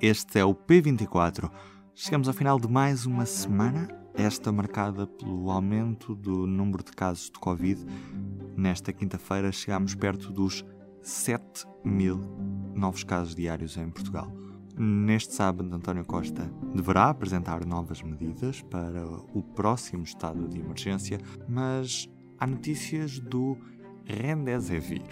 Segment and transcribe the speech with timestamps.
[0.00, 1.50] Este é o P24.
[1.94, 7.30] Chegamos ao final de mais uma semana, esta marcada pelo aumento do número de casos
[7.30, 7.82] de Covid.
[8.54, 10.62] Nesta quinta-feira chegamos perto dos
[11.00, 12.20] 7 mil
[12.74, 14.30] novos casos diários em Portugal.
[14.76, 21.18] Neste sábado, António Costa deverá apresentar novas medidas para o próximo estado de emergência,
[21.48, 22.06] mas
[22.38, 23.56] há notícias do
[24.06, 25.02] Remdesivir.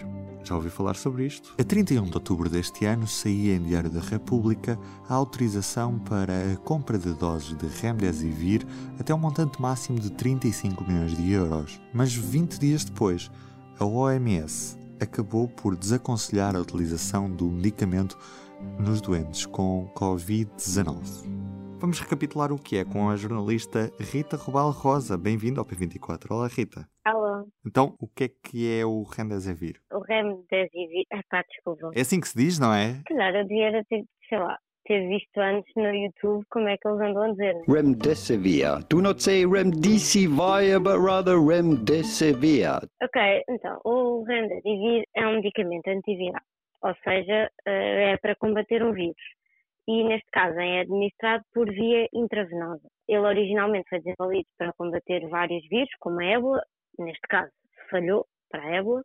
[0.43, 1.53] Já ouvi falar sobre isto?
[1.59, 6.57] A 31 de outubro deste ano saía em Diário da República a autorização para a
[6.57, 8.65] compra de doses de Remdesivir
[8.99, 11.81] até um montante máximo de 35 milhões de euros.
[11.91, 13.31] Mas 20 dias depois,
[13.79, 18.17] a OMS acabou por desaconselhar a utilização do medicamento
[18.79, 21.45] nos doentes com Covid-19.
[21.79, 25.17] Vamos recapitular o que é com a jornalista Rita Rubal Rosa.
[25.17, 26.27] Bem-vindo ao P24.
[26.29, 26.87] Olá, Rita.
[27.65, 29.79] Então, o que é que é o Remdesivir?
[29.91, 31.05] O Remdesivir...
[31.11, 31.91] Ah pá, desculpa.
[31.95, 33.01] É assim que se diz, não é?
[33.07, 37.01] Claro, eu devia ter, sei lá, ter visto antes no YouTube como é que eles
[37.01, 37.55] andam a dizer.
[37.55, 37.63] né?
[37.67, 38.85] Remdesivir.
[38.89, 42.67] Do not say remdesivir, but rather remdesivir.
[43.01, 46.41] Ok, então, o Remdesivir é um medicamento antiviral,
[46.83, 49.15] ou seja, eh, é para combater um vírus.
[49.87, 52.87] E neste caso é administrado por via intravenosa.
[53.07, 56.61] Ele originalmente foi desenvolvido para combater vários vírus, como a ébola,
[56.99, 57.51] neste caso
[57.89, 59.03] falhou para a ébola,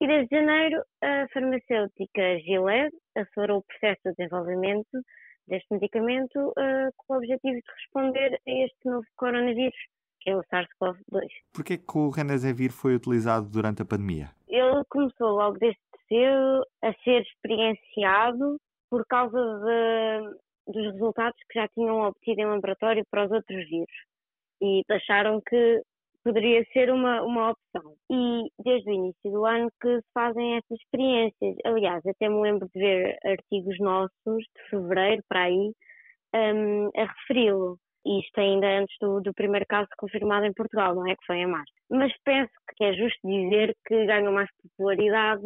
[0.00, 5.00] e desde janeiro a farmacêutica Gilead acelerou o processo de desenvolvimento
[5.48, 9.76] deste medicamento eh, com o objetivo de responder a este novo coronavírus,
[10.20, 11.26] que é o SARS-CoV-2.
[11.54, 14.30] Porquê que o Remdesivir foi utilizado durante a pandemia?
[14.48, 15.78] Ele começou logo desde
[16.08, 18.58] cedo a ser experienciado
[18.90, 23.96] por causa de- dos resultados que já tinham obtido em laboratório para os outros vírus
[24.60, 25.80] e acharam que
[26.26, 27.94] poderia ser uma, uma opção.
[28.10, 31.54] E desde o início do ano que se fazem essas experiências.
[31.64, 35.72] Aliás, até me lembro de ver artigos nossos de fevereiro para aí
[36.34, 37.78] hum, a referi-lo.
[38.04, 41.14] Isto ainda antes do, do primeiro caso confirmado em Portugal, não é?
[41.14, 41.72] Que foi em março.
[41.90, 45.44] Mas penso que é justo dizer que ganhou mais popularidade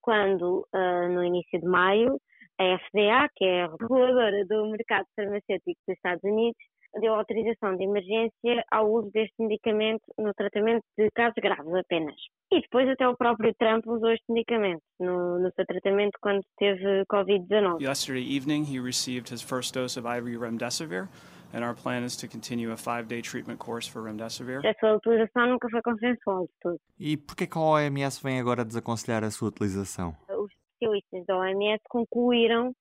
[0.00, 2.20] quando, ah, no início de maio,
[2.60, 6.56] a FDA, que é a reguladora do mercado farmacêutico dos Estados Unidos,
[7.00, 12.16] deu autorização de emergência ao uso deste medicamento no tratamento de casos graves apenas.
[12.52, 17.04] E depois até o próprio Trump usou este medicamento no, no seu tratamento quando teve
[17.06, 17.80] Covid-19.
[17.80, 21.08] Yesterday evening, he received his first dose of IV remdesivir,
[21.52, 24.64] and our plan is to continue a five-day treatment course for remdesivir.
[24.64, 26.80] Essa utilização nunca foi consensual de tudo.
[26.98, 30.14] E porquê que a OMS vem agora desaconselhar a sua utilização?
[30.28, 32.72] Os especialistas da OMS concluíram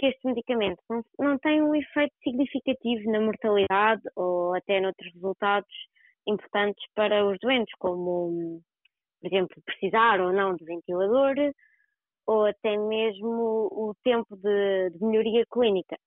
[0.00, 5.68] que este medicamento não, não tem um efeito significativo na mortalidade ou até noutros resultados
[6.26, 8.62] importantes para os doentes, como,
[9.20, 11.34] por exemplo, precisar ou não de ventilador
[12.26, 15.98] ou até mesmo o tempo de, de melhoria clínica.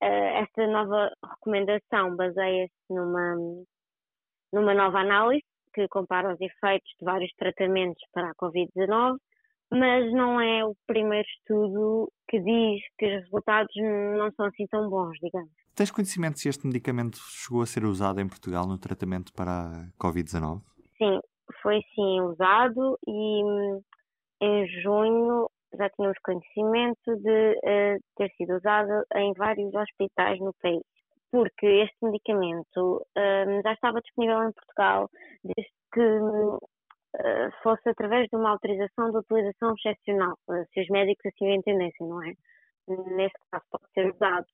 [0.00, 3.34] Eh, esta nova recomendação baseia-se numa,
[4.52, 5.44] numa nova análise
[5.74, 9.18] que compara os efeitos de vários tratamentos para a Covid-19
[9.70, 14.88] mas não é o primeiro estudo que diz que os resultados não são assim tão
[14.88, 15.50] bons, digamos.
[15.74, 20.04] Tens conhecimento se este medicamento chegou a ser usado em Portugal no tratamento para a
[20.04, 20.60] Covid-19?
[20.98, 21.20] Sim,
[21.62, 23.80] foi sim usado e hum,
[24.42, 25.48] em junho
[25.78, 30.82] já tínhamos conhecimento de eh, ter sido usado em vários hospitais no país,
[31.30, 35.08] porque este medicamento hum, já estava disponível em Portugal
[35.44, 36.58] desde que hum,
[37.62, 42.06] fosse através de uma autorização de utilização excepcional, eh, se os médicos assim o entendessem,
[42.06, 42.32] não é?
[42.88, 44.46] Neste caso pode ser usado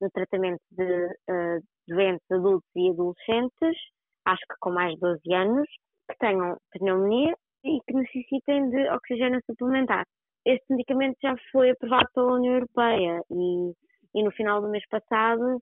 [0.00, 3.76] no tratamento de eh, doentes adultos e adolescentes,
[4.24, 5.68] acho que com mais de 12 anos,
[6.10, 7.34] que tenham pneumonia
[7.64, 10.04] e que necessitem de oxigênio suplementar.
[10.44, 13.72] Este medicamento já foi aprovado pela União Europeia e,
[14.14, 15.60] e no final do mês passado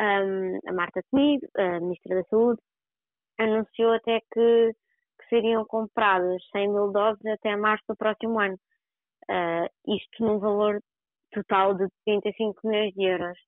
[0.00, 2.60] hum, a Marta Temido, a Ministra da Saúde,
[3.38, 4.72] anunciou até que,
[5.26, 8.58] que seriam compradas 100 mil doses até março do próximo ano.
[9.28, 10.80] Ah, isto num valor
[11.32, 13.38] total de 35 milhões de euros.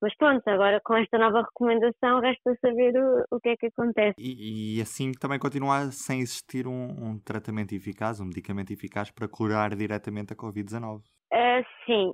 [0.00, 4.14] Mas pronto, agora com esta nova recomendação resta saber o, o que é que acontece.
[4.16, 9.28] E, e assim também continua sem existir um, um tratamento eficaz, um medicamento eficaz para
[9.28, 11.02] curar diretamente a Covid-19.
[11.32, 12.12] Ah, sim,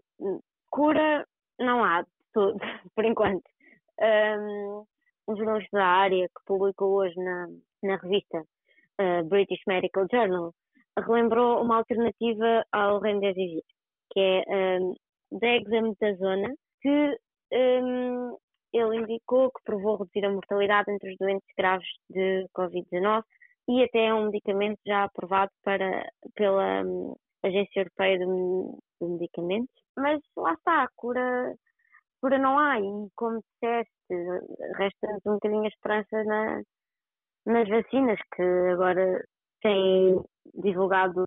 [0.70, 1.26] cura
[1.60, 2.58] não há de tudo,
[2.96, 3.44] por enquanto.
[4.00, 4.84] Um,
[5.28, 7.48] um jornalista da área que publicou hoje na,
[7.82, 8.42] na revista
[9.28, 10.52] British Medical Journal
[10.98, 13.62] relembrou uma alternativa ao remdesivir,
[14.12, 14.94] que é um,
[15.32, 17.18] dexametasona, que
[17.52, 18.36] um,
[18.72, 23.22] ele indicou que provou reduzir a mortalidade entre os doentes graves de Covid-19
[23.68, 29.74] e até é um medicamento já aprovado para, pela um, Agência Europeia de, de, Medicamentos.
[29.96, 31.54] Mas lá está, a cura,
[32.20, 33.92] cura não há e, como disseste,
[34.76, 36.62] resta-nos um bocadinho a esperança na,
[37.46, 38.42] nas vacinas, que
[38.72, 39.24] agora
[39.62, 40.20] têm
[40.54, 41.24] divulgado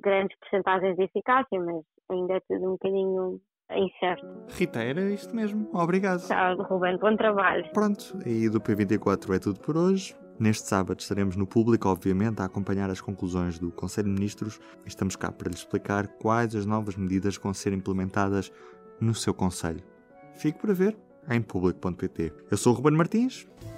[0.00, 4.26] grandes percentagens de eficácia, mas ainda é tudo um bocadinho incerto.
[4.48, 5.68] Rita, era isto mesmo.
[5.72, 6.26] Obrigado.
[6.26, 6.98] Tchau, Ruben.
[6.98, 7.68] Bom trabalho.
[7.72, 10.14] Pronto, e do P24 é tudo por hoje.
[10.38, 14.88] Neste sábado estaremos no público, obviamente, a acompanhar as conclusões do Conselho de Ministros e
[14.88, 18.52] estamos cá para lhe explicar quais as novas medidas vão ser implementadas
[19.00, 19.82] no seu Conselho.
[20.34, 20.96] Fique para ver
[21.30, 22.32] em público.pt.
[22.50, 23.48] Eu sou o Ruben Martins,